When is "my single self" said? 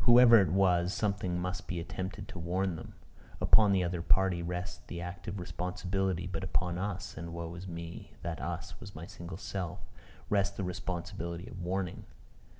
8.96-9.78